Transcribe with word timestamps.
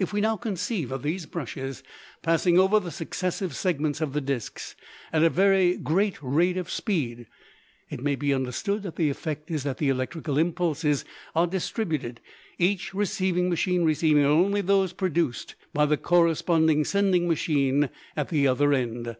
If 0.00 0.12
we 0.12 0.20
now 0.20 0.36
conceive 0.36 0.90
of 0.90 1.04
these 1.04 1.26
brushes 1.26 1.84
passing 2.22 2.58
over 2.58 2.80
the 2.80 2.90
successive 2.90 3.54
segments 3.54 4.00
of 4.00 4.12
the 4.12 4.20
disks 4.20 4.74
at 5.12 5.22
a 5.22 5.30
very 5.30 5.76
great 5.76 6.18
rate 6.20 6.56
of 6.56 6.68
speed, 6.68 7.28
it 7.88 8.02
may 8.02 8.16
be 8.16 8.34
understood 8.34 8.82
that 8.82 8.96
the 8.96 9.10
effect 9.10 9.52
is 9.52 9.62
that 9.62 9.78
the 9.78 9.90
electrical 9.90 10.38
impulses 10.38 11.04
are 11.36 11.46
distributed, 11.46 12.20
each 12.58 12.92
receiving 12.94 13.48
machine 13.48 13.84
receiving 13.84 14.24
only 14.24 14.60
those 14.60 14.92
produced 14.92 15.54
by 15.72 15.86
the 15.86 15.96
corresponding 15.96 16.84
sending 16.84 17.28
machine 17.28 17.90
at 18.16 18.30
the 18.30 18.48
other 18.48 18.72
end. 18.72 19.14